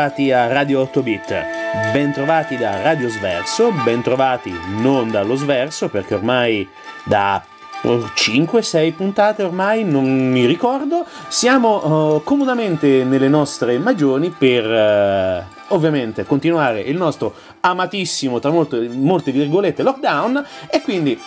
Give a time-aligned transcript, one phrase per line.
[0.00, 1.44] Bentrovati a Radio 8 Bit,
[1.92, 6.66] bentrovati da Radio Sverso, bentrovati non dallo Sverso perché ormai
[7.04, 7.44] da
[7.82, 16.24] 5-6 puntate ormai, non mi ricordo, siamo uh, comodamente nelle nostre magioni per uh, ovviamente
[16.24, 20.42] continuare il nostro amatissimo, tra molte, molte virgolette, lockdown.
[20.70, 21.20] E quindi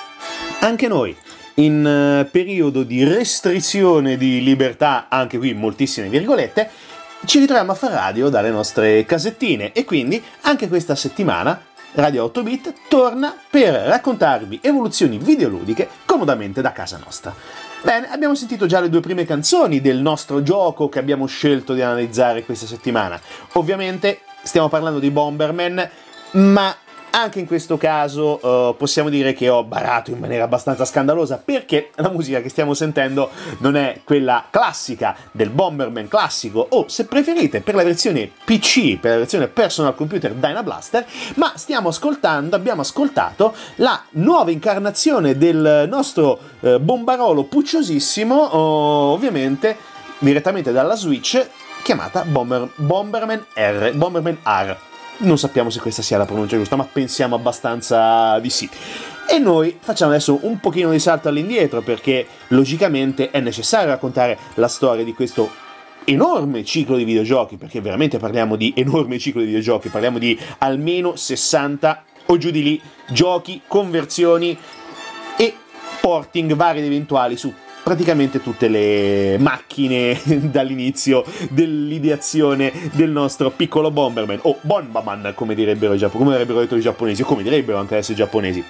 [0.61, 1.15] anche noi
[1.55, 6.71] in uh, periodo di restrizione di libertà, anche qui moltissime virgolette,
[7.25, 11.59] ci ritroviamo a fare radio dalle nostre casettine e quindi anche questa settimana
[11.93, 17.33] Radio 8 Bit torna per raccontarvi evoluzioni videoludiche comodamente da casa nostra.
[17.83, 21.81] Bene, abbiamo sentito già le due prime canzoni del nostro gioco che abbiamo scelto di
[21.81, 23.19] analizzare questa settimana.
[23.53, 25.89] Ovviamente stiamo parlando di Bomberman,
[26.31, 26.75] ma
[27.15, 31.91] anche in questo caso uh, possiamo dire che ho barato in maniera abbastanza scandalosa perché
[31.95, 33.29] la musica che stiamo sentendo
[33.59, 39.11] non è quella classica del Bomberman classico o se preferite per la versione PC, per
[39.11, 41.05] la versione personal computer Dyna Blaster,
[41.35, 48.57] ma stiamo ascoltando, abbiamo ascoltato la nuova incarnazione del nostro uh, bombarolo pucciosissimo, uh,
[49.13, 49.77] ovviamente
[50.17, 51.47] direttamente dalla Switch
[51.83, 54.91] chiamata Bomber, Bomberman R, Bomberman R
[55.23, 58.69] non sappiamo se questa sia la pronuncia giusta, ma pensiamo abbastanza di sì.
[59.29, 64.67] E noi facciamo adesso un pochino di salto all'indietro perché logicamente è necessario raccontare la
[64.67, 65.49] storia di questo
[66.05, 71.15] enorme ciclo di videogiochi, perché veramente parliamo di enorme ciclo di videogiochi, parliamo di almeno
[71.15, 74.57] 60 o giù di lì giochi, conversioni
[75.37, 75.53] e
[76.01, 77.53] porting vari ed eventuali su
[77.83, 86.33] praticamente tutte le macchine dall'inizio dell'ideazione del nostro piccolo Bomberman, o Bomberman come direbbero, come
[86.33, 88.63] avrebbero detto i giapponesi, o come direbbero anche adesso i giapponesi.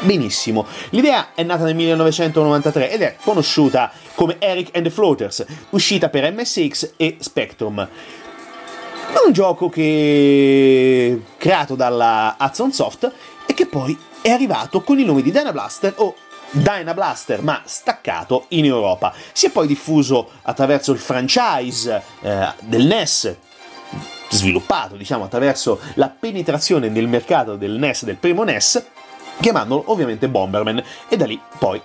[0.00, 6.10] Benissimo, l'idea è nata nel 1993 ed è conosciuta come Eric and the Floaters, uscita
[6.10, 7.80] per MSX e Spectrum.
[7.80, 13.10] È un gioco che creato dalla Hudson Soft
[13.46, 16.14] e che poi è arrivato con il nome di Dyna Blaster o
[16.50, 19.12] Dyna Blaster, ma staccato in Europa.
[19.32, 23.36] Si è poi diffuso attraverso il franchise eh, del NES,
[24.28, 28.84] sviluppato diciamo attraverso la penetrazione nel mercato del NES, del primo NES,
[29.40, 31.80] chiamandolo ovviamente Bomberman, e da lì poi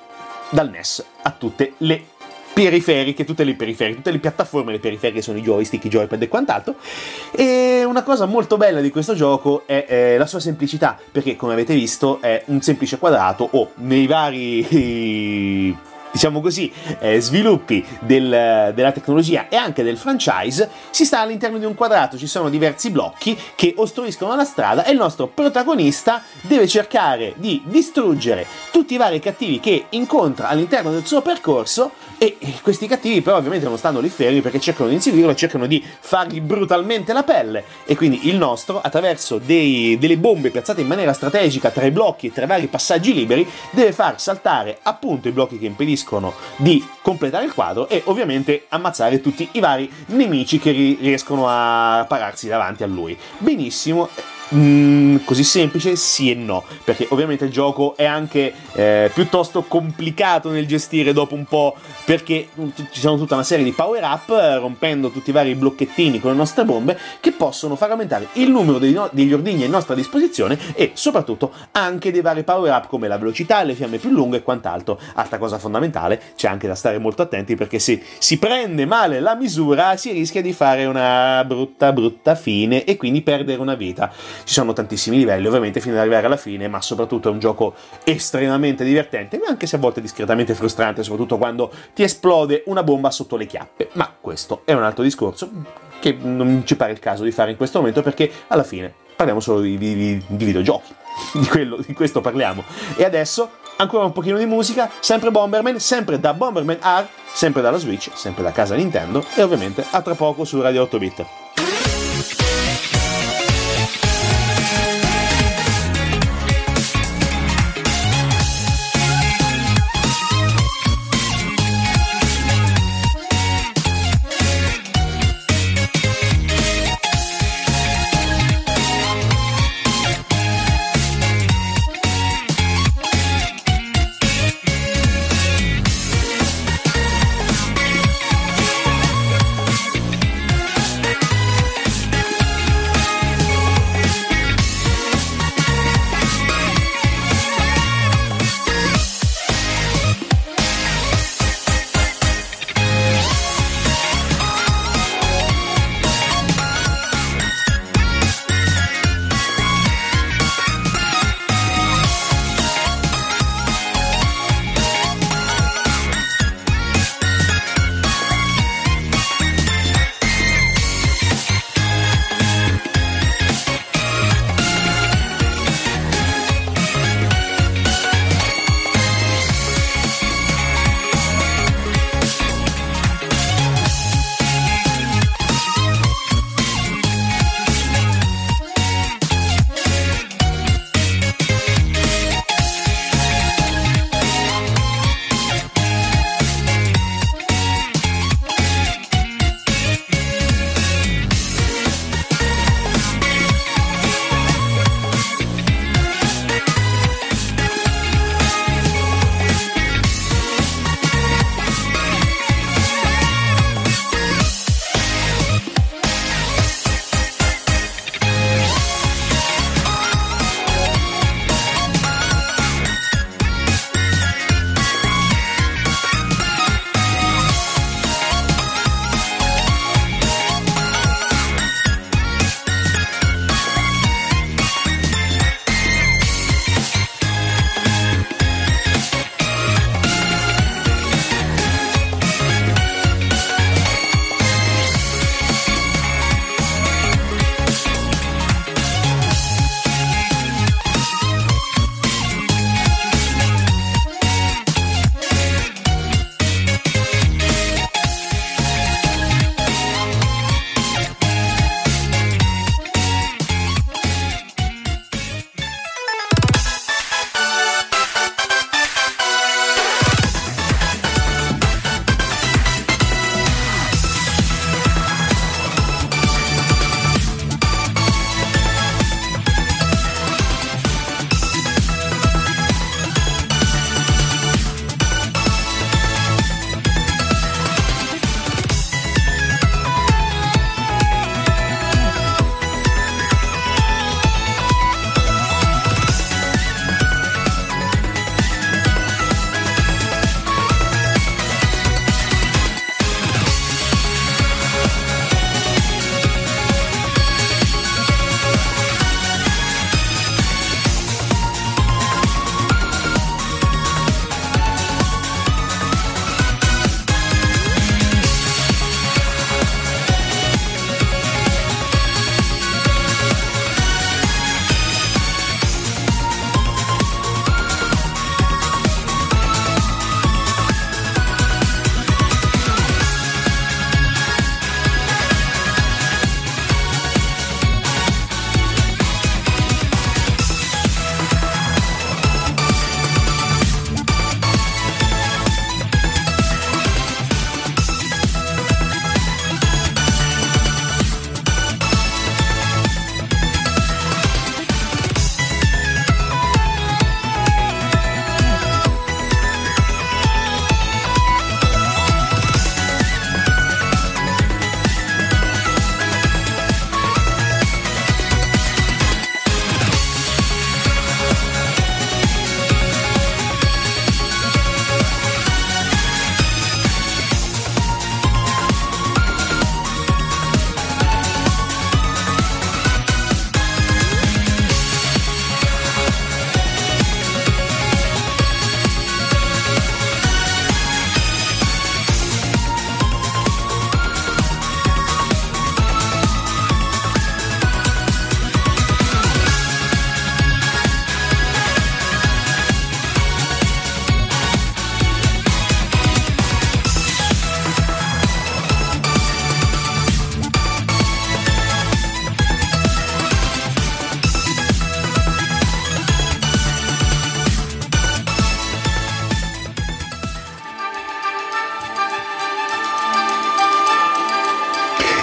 [0.50, 2.06] dal NES a tutte le
[2.54, 6.28] periferiche, tutte le periferiche, tutte le piattaforme, le periferiche sono i joystick, i joypad e
[6.28, 6.76] quant'altro.
[7.32, 11.54] E una cosa molto bella di questo gioco è eh, la sua semplicità, perché come
[11.54, 15.78] avete visto è un semplice quadrato o nei vari
[16.12, 21.66] diciamo così, eh, sviluppi del, della tecnologia e anche del franchise, si sta all'interno di
[21.66, 26.68] un quadrato, ci sono diversi blocchi che ostruiscono la strada e il nostro protagonista deve
[26.68, 31.92] cercare di distruggere tutti i vari cattivi che incontra all'interno del suo percorso
[32.22, 35.84] e questi cattivi però ovviamente non stanno lì fermi perché cercano di inseguirlo, cercano di
[36.00, 41.14] fargli brutalmente la pelle e quindi il nostro attraverso dei, delle bombe piazzate in maniera
[41.14, 45.32] strategica tra i blocchi e tra i vari passaggi liberi deve far saltare appunto i
[45.32, 50.60] blocchi che impediscono impediscono di completare il quadro e ovviamente ammazzare tutti i vari nemici
[50.60, 53.18] che riescono a pararsi davanti a lui.
[53.38, 54.10] Benissimo,
[54.54, 55.96] Mm, così semplice?
[55.96, 61.36] Sì e no, perché ovviamente il gioco è anche eh, piuttosto complicato nel gestire dopo
[61.36, 62.50] un po', perché
[62.92, 66.38] ci sono tutta una serie di power up, rompendo tutti i vari blocchettini con le
[66.38, 70.92] nostre bombe, che possono far aumentare il numero no- degli ordigni a nostra disposizione e
[70.96, 75.00] soprattutto anche dei vari power up come la velocità, le fiamme più lunghe e quant'altro.
[75.14, 79.36] Altra cosa fondamentale, c'è anche da stare molto attenti perché se si prende male la
[79.36, 84.12] misura si rischia di fare una brutta brutta fine e quindi perdere una vita
[84.44, 87.74] ci sono tantissimi livelli, ovviamente, fino ad arrivare alla fine, ma soprattutto è un gioco
[88.04, 93.36] estremamente divertente, anche se a volte discretamente frustrante, soprattutto quando ti esplode una bomba sotto
[93.36, 93.90] le chiappe.
[93.94, 95.50] Ma questo è un altro discorso
[96.00, 99.40] che non ci pare il caso di fare in questo momento perché alla fine parliamo
[99.40, 100.96] solo di, di, di videogiochi.
[101.34, 102.64] Di, quello, di questo parliamo.
[102.96, 107.78] E adesso ancora un pochino di musica, sempre Bomberman, sempre da Bomberman R, sempre dalla
[107.78, 111.41] Switch, sempre da casa Nintendo e ovviamente a tra poco su Radio 8 Bit.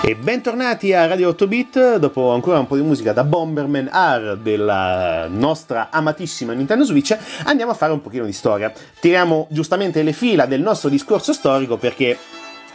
[0.08, 4.38] E bentornati a Radio 8 Bit, dopo ancora un po' di musica da Bomberman R
[4.38, 8.72] della nostra amatissima Nintendo Switch, andiamo a fare un pochino di storia.
[9.00, 12.16] Tiriamo giustamente le fila del nostro discorso storico perché,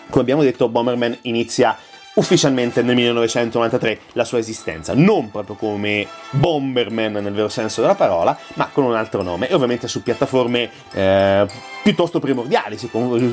[0.10, 1.76] come abbiamo detto, Bomberman inizia
[2.16, 8.38] ufficialmente nel 1993 la sua esistenza, non proprio come Bomberman nel vero senso della parola,
[8.56, 9.50] ma con un altro nome.
[9.50, 11.48] E ovviamente su piattaforme eh,
[11.82, 12.90] piuttosto primordiali, se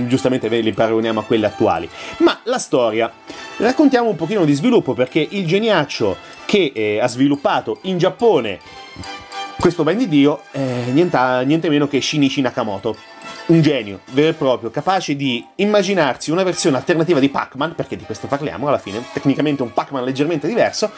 [0.07, 1.89] giustamente li paragoniamo a quelle attuali.
[2.19, 3.13] Ma la storia,
[3.59, 8.59] raccontiamo un pochino di sviluppo perché il geniaccio che eh, ha sviluppato in Giappone
[9.61, 10.59] questo ben di Dio è
[10.91, 12.97] niente, niente meno che Shinichi Nakamoto
[13.51, 18.05] un genio vero e proprio, capace di immaginarsi una versione alternativa di Pac-Man, perché di
[18.05, 20.91] questo parliamo alla fine, tecnicamente un Pac-Man leggermente diverso.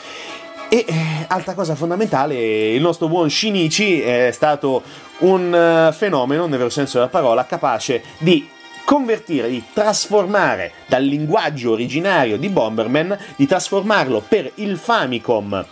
[0.68, 0.94] E eh,
[1.28, 4.82] altra cosa fondamentale, il nostro buon Shinichi è stato
[5.18, 8.48] un uh, fenomeno, nel vero senso della parola, capace di
[8.84, 15.64] convertire, di trasformare dal linguaggio originario di Bomberman, di trasformarlo per il Famicom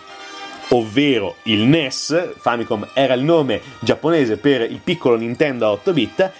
[0.70, 6.30] ovvero il NES, Famicom era il nome giapponese per il piccolo Nintendo a 8 bit,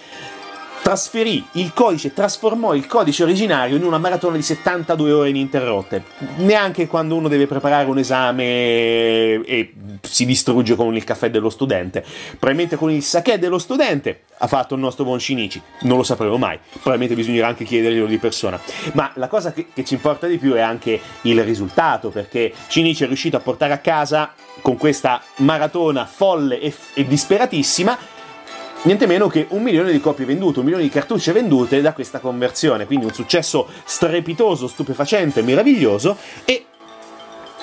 [0.81, 6.03] trasferì il codice, trasformò il codice originario in una maratona di 72 ore ininterrotte.
[6.37, 12.03] Neanche quando uno deve preparare un esame e si distrugge con il caffè dello studente.
[12.31, 15.61] Probabilmente con il sake dello studente ha fatto il nostro buon Shinichi.
[15.81, 16.57] Non lo sapremo mai.
[16.71, 18.59] Probabilmente bisognerà anche chiederglielo di persona.
[18.93, 23.03] Ma la cosa che, che ci importa di più è anche il risultato, perché Shinichi
[23.03, 27.97] è riuscito a portare a casa con questa maratona folle e, e disperatissima
[28.83, 32.19] niente meno che un milione di copie vendute, un milione di cartucce vendute da questa
[32.19, 36.17] conversione, quindi un successo strepitoso, stupefacente, meraviglioso.
[36.45, 36.65] E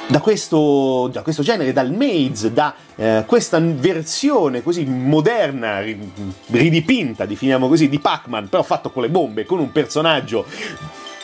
[0.07, 5.83] da questo, da questo, genere, dal Maze, da eh, questa versione così moderna,
[6.47, 10.47] ridipinta, definiamo così, di Pac-Man, però fatto con le bombe, con un personaggio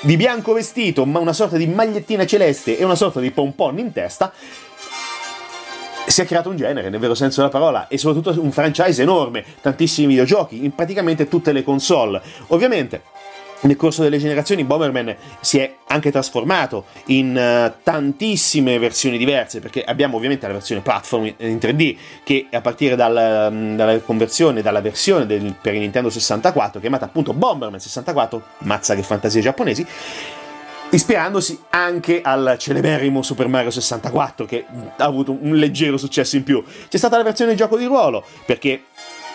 [0.03, 3.91] di bianco vestito, ma una sorta di magliettina celeste e una sorta di pompon in
[3.91, 4.31] testa,
[6.15, 9.45] si è creato un genere, nel vero senso della parola, e soprattutto un franchise enorme,
[9.61, 12.23] tantissimi videogiochi, in praticamente tutte le console.
[12.49, 13.03] Ovviamente,
[13.63, 19.83] nel corso delle generazioni Bomberman si è anche trasformato in uh, tantissime versioni diverse perché
[19.83, 24.83] abbiamo ovviamente la versione platform in 3D che a partire dal, um, dalla conversione dalla
[24.83, 29.87] versione del, per il Nintendo 64 chiamata appunto Bomberman 64 mazza che fantasie giapponesi
[30.91, 34.65] ispirandosi anche al celeberrimo Super Mario 64 che
[34.97, 36.63] ha avuto un leggero successo in più.
[36.89, 38.85] C'è stata la versione gioco di ruolo perché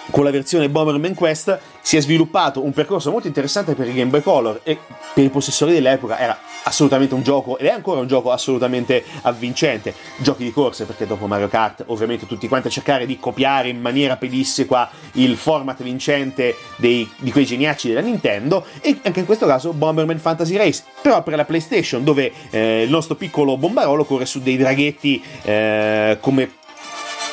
[0.10, 4.10] con la versione Bomberman Quest si è sviluppato un percorso molto interessante per il Game
[4.10, 4.78] Boy Color e
[5.14, 9.94] per i possessori dell'epoca era assolutamente un gioco ed è ancora un gioco assolutamente avvincente.
[10.18, 13.80] Giochi di corse perché dopo Mario Kart ovviamente tutti quanti a cercare di copiare in
[13.80, 19.46] maniera pedissequa il format vincente dei, di quei geniacci della Nintendo e anche in questo
[19.46, 24.26] caso Bomberman Fantasy Race però per la PlayStation dove eh, il nostro piccolo bombarolo corre
[24.26, 26.58] su dei draghetti eh, come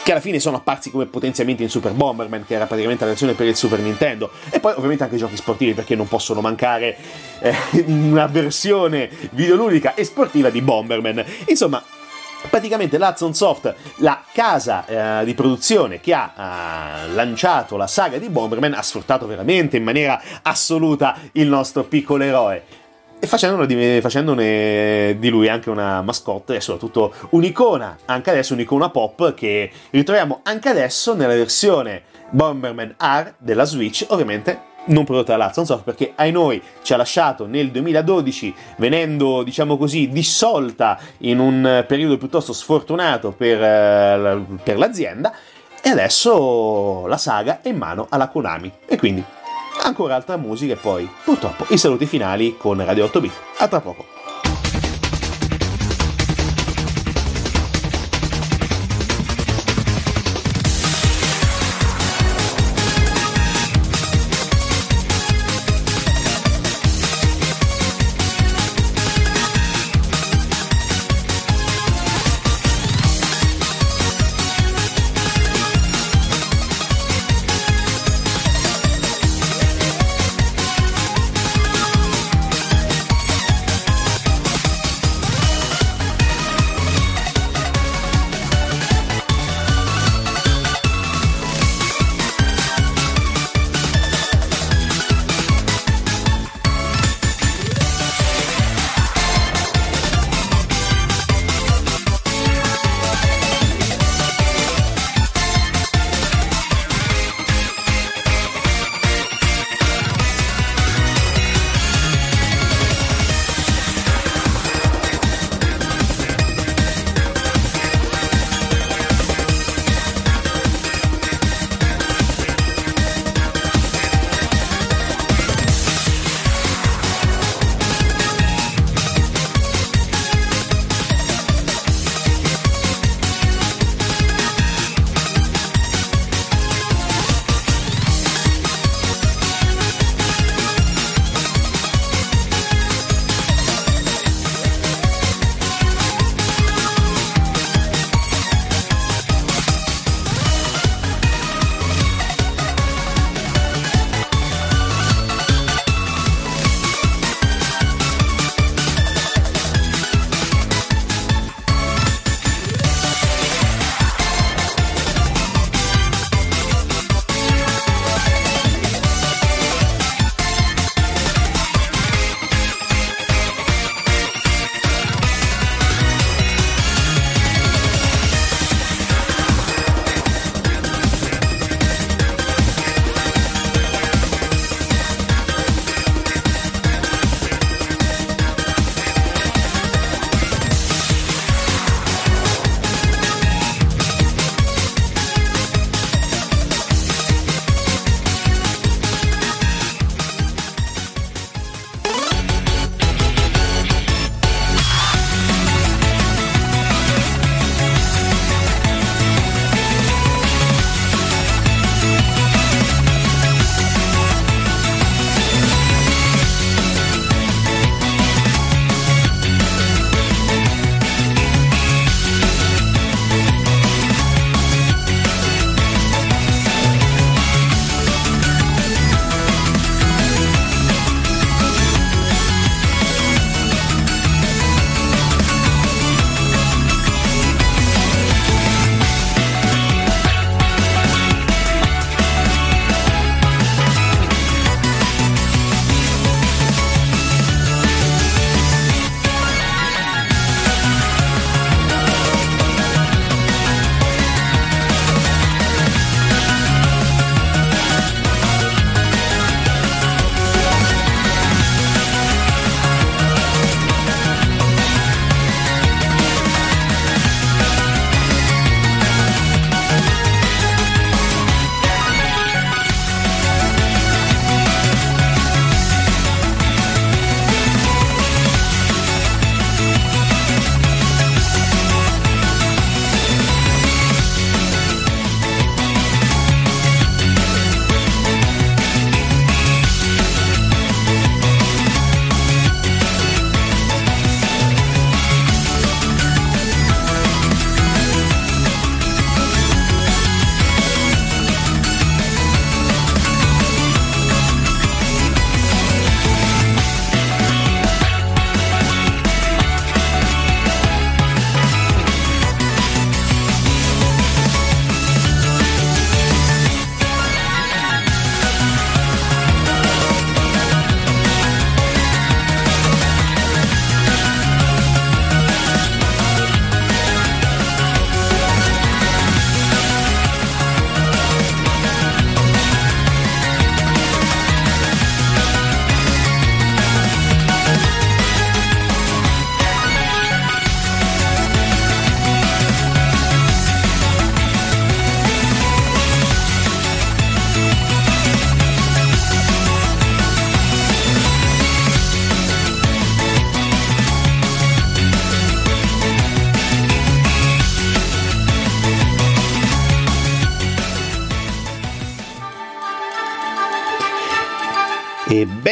[0.06, 3.32] che alla fine sono apparsi come potenziamenti in Super Bomberman, che era praticamente la versione
[3.32, 6.96] per il Super Nintendo, e poi ovviamente anche giochi sportivi, perché non possono mancare
[7.40, 7.52] eh,
[7.88, 11.24] una versione videoludica e sportiva di Bomberman.
[11.46, 11.82] Insomma,
[12.48, 18.28] praticamente l'Hudson Soft, la casa eh, di produzione che ha eh, lanciato la saga di
[18.28, 22.62] Bomberman, ha sfruttato veramente in maniera assoluta il nostro piccolo eroe
[23.18, 28.90] e facendone di, facendone di, lui anche una mascotte e soprattutto un'icona, anche adesso un'icona
[28.90, 35.46] pop che ritroviamo anche adesso nella versione Bomberman R della Switch, ovviamente non prodotta da
[35.46, 41.40] Hudson Soft perché ai noi ci ha lasciato nel 2012 venendo diciamo così dissolta in
[41.40, 45.32] un periodo piuttosto sfortunato per, eh, per l'azienda
[45.82, 48.72] e adesso la saga è in mano alla Konami.
[48.86, 49.24] E quindi
[49.82, 53.32] ancora altra musica e poi, purtroppo, i saluti finali con Radio 8 Bit.
[53.58, 54.15] A tra poco.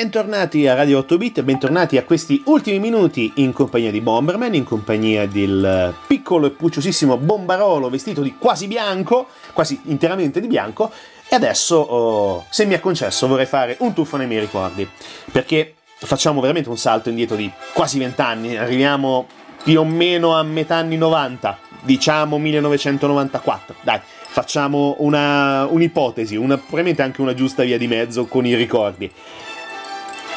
[0.05, 4.63] Bentornati a Radio 8 Bit, bentornati a questi ultimi minuti in compagnia di Bomberman, in
[4.63, 10.93] compagnia del piccolo e pucciosissimo Bombarolo vestito di quasi bianco, quasi interamente di bianco.
[11.27, 14.87] E adesso, oh, se mi è concesso, vorrei fare un tuffo nei miei ricordi,
[15.33, 19.27] perché facciamo veramente un salto indietro di quasi vent'anni, arriviamo
[19.63, 23.77] più o meno a metà anni 90, diciamo 1994.
[23.81, 29.11] Dai, facciamo una, un'ipotesi, una, probabilmente anche una giusta via di mezzo con i ricordi.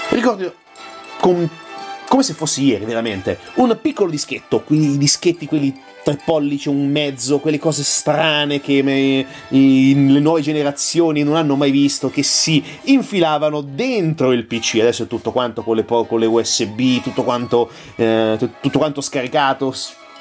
[0.10, 0.54] Ricordo
[1.20, 1.50] con,
[2.08, 7.40] come se fosse ieri, veramente, un piccolo dischetto, quei dischetti, quelli tre pollici, un mezzo,
[7.40, 12.64] quelle cose strane che me, i, le nuove generazioni non hanno mai visto, che si
[12.84, 14.78] infilavano dentro il PC.
[14.80, 19.74] Adesso è tutto quanto con le, con le USB, tutto quanto, eh, tutto quanto scaricato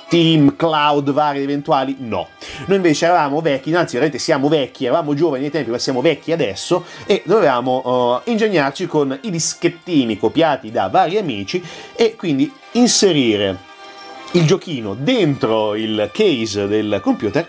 [0.07, 2.29] Steam, cloud vari eventuali, no.
[2.66, 6.31] Noi invece eravamo vecchi, anzi veramente siamo vecchi, eravamo giovani ai tempi, ma siamo vecchi
[6.31, 11.61] adesso e dovevamo uh, ingegnarci con i dischettini copiati da vari amici
[11.97, 13.59] e quindi inserire
[14.33, 17.45] il giochino dentro il case del computer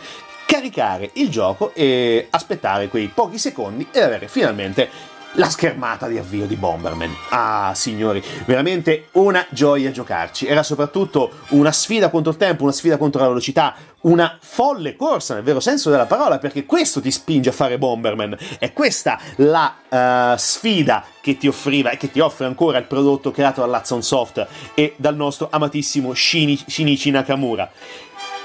[0.48, 4.90] caricare il gioco e aspettare quei pochi secondi ed avere finalmente
[5.38, 7.16] la schermata di avvio di Bomberman.
[7.30, 10.48] Ah, signori, veramente una gioia giocarci.
[10.48, 15.36] Era soprattutto una sfida contro il tempo, una sfida contro la velocità, una folle corsa
[15.36, 18.38] nel vero senso della parola, perché questo ti spinge a fare Bomberman.
[18.60, 23.32] È questa la uh, sfida che ti offriva e che ti offre ancora il prodotto
[23.32, 27.70] creato dall'Hudson Soft e dal nostro amatissimo Shinichi Nakamura.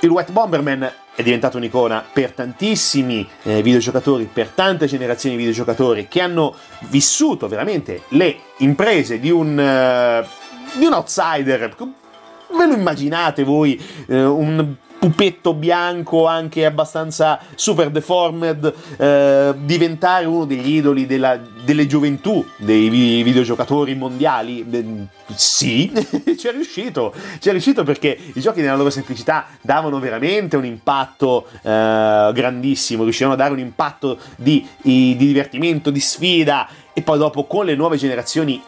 [0.04, 6.08] Il Wet Bomberman è diventato un'icona per tantissimi eh, videogiocatori, per tante generazioni di videogiocatori
[6.08, 6.56] che hanno
[6.88, 11.72] vissuto veramente le imprese di un, uh, di un outsider.
[11.78, 20.44] Ve lo immaginate voi uh, un pupetto bianco anche abbastanza super deformed eh, diventare uno
[20.44, 22.88] degli idoli della, delle gioventù dei
[23.24, 24.64] videogiocatori mondiali.
[24.70, 25.90] Eh, sì
[26.38, 30.64] ci è riuscito ci è riuscito perché i giochi nella loro semplicità davano veramente un
[30.64, 36.68] impatto eh, grandissimo riuscivano a dare un impatto di, di divertimento di sfida.
[36.94, 38.62] E poi dopo con le nuove generazioni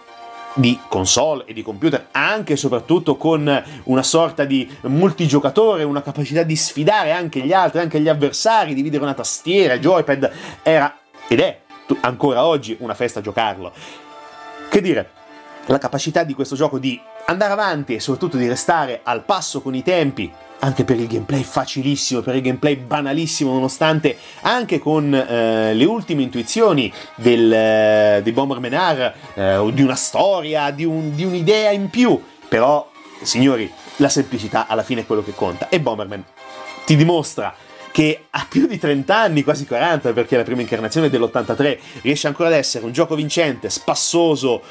[0.54, 6.42] di console e di computer, anche e soprattutto con una sorta di multigiocatore, una capacità
[6.42, 10.30] di sfidare anche gli altri, anche gli avversari, dividere una tastiera, joypad,
[10.62, 11.60] era ed è
[12.00, 13.72] ancora oggi una festa giocarlo.
[14.70, 15.10] Che dire,
[15.66, 19.74] la capacità di questo gioco di andare avanti e soprattutto di restare al passo con
[19.74, 20.30] i tempi,
[20.64, 26.22] anche per il gameplay facilissimo, per il gameplay banalissimo, nonostante anche con eh, le ultime
[26.22, 31.90] intuizioni del, eh, di Bomberman R, eh, di una storia, di, un, di un'idea in
[31.90, 32.18] più.
[32.48, 32.90] Però,
[33.22, 35.68] signori, la semplicità alla fine è quello che conta.
[35.68, 36.24] E Bomberman
[36.87, 37.55] ti dimostra
[37.92, 42.27] che ha più di 30 anni, quasi 40, perché la prima incarnazione è dell'83, riesce
[42.27, 44.62] ancora ad essere un gioco vincente, spassoso,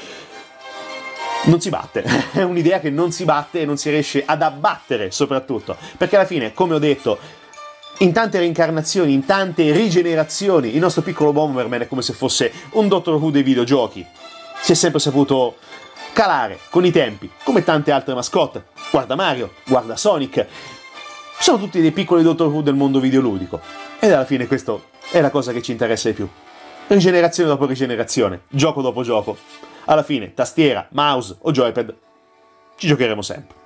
[1.44, 2.02] non si batte.
[2.32, 5.76] È un'idea che non si batte e non si riesce ad abbattere, soprattutto.
[5.96, 7.18] Perché alla fine, come ho detto,
[7.98, 12.88] in tante reincarnazioni, in tante rigenerazioni, il nostro piccolo Bomberman è come se fosse un
[12.88, 14.04] Doctor Who dei videogiochi.
[14.60, 15.56] Si è sempre saputo
[16.12, 18.66] calare con i tempi, come tante altre mascotte.
[18.90, 20.46] Guarda Mario, guarda Sonic.
[21.38, 23.60] Sono tutti dei piccoli Doctor Who del mondo videoludico.
[23.98, 26.28] Ed alla fine questo è la cosa che ci interessa di più.
[26.86, 29.36] Rigenerazione dopo rigenerazione, gioco dopo gioco
[29.86, 31.94] alla fine tastiera, mouse o joypad
[32.76, 33.62] ci giocheremo sempre.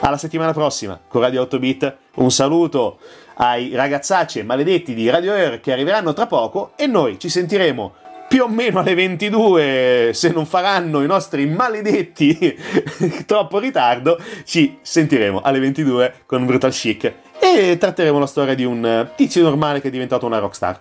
[0.00, 2.98] Alla settimana prossima con Radio 8 Bit, un saluto
[3.34, 7.94] ai ragazzacci maledetti di Radio Air che arriveranno tra poco e noi ci sentiremo
[8.28, 12.56] più o meno alle 22 se non faranno i nostri maledetti
[13.26, 19.10] troppo ritardo ci sentiremo alle 22 con Brutal Chic e tratteremo la storia di un
[19.16, 20.80] tizio normale che è diventato una rockstar.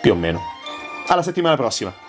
[0.00, 0.40] Più o meno.
[1.06, 2.03] Alla settimana prossima